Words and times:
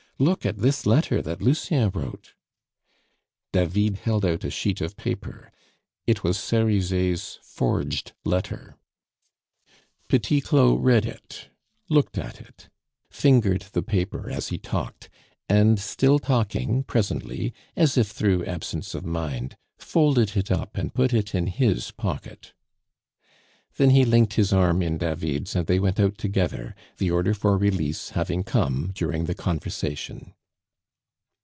Look 0.19 0.45
at 0.45 0.57
this 0.59 0.85
letter 0.85 1.19
that 1.23 1.41
Lucien 1.41 1.89
wrote." 1.95 2.35
David 3.51 3.95
held 3.95 4.23
out 4.23 4.43
a 4.43 4.51
sheet 4.51 4.79
of 4.79 4.95
paper. 4.95 5.51
It 6.05 6.23
was 6.23 6.37
Cerizet's 6.37 7.39
forged 7.41 8.13
letter. 8.23 8.77
Petit 10.09 10.39
Claud 10.39 10.83
read 10.83 11.07
it, 11.07 11.49
looked 11.89 12.19
at 12.19 12.39
it, 12.39 12.69
fingered 13.09 13.63
the 13.71 13.81
paper 13.81 14.29
as 14.29 14.49
he 14.49 14.59
talked, 14.59 15.09
and 15.49 15.79
still 15.79 16.19
taking, 16.19 16.83
presently, 16.83 17.51
as 17.75 17.97
if 17.97 18.09
through 18.09 18.45
absence 18.45 18.93
of 18.93 19.03
mind, 19.03 19.57
folded 19.79 20.37
it 20.37 20.51
up 20.51 20.77
and 20.77 20.93
put 20.93 21.15
it 21.15 21.33
in 21.33 21.47
his 21.47 21.89
pocket. 21.89 22.53
Then 23.77 23.91
he 23.91 24.03
linked 24.03 24.33
his 24.33 24.51
arm 24.51 24.81
in 24.81 24.97
David's, 24.97 25.55
and 25.55 25.65
they 25.65 25.79
went 25.79 25.97
out 25.97 26.17
together, 26.17 26.75
the 26.97 27.09
order 27.09 27.33
for 27.33 27.57
release 27.57 28.09
having 28.09 28.43
come 28.43 28.91
during 28.95 29.25
the 29.25 29.33
conversation. 29.35 30.33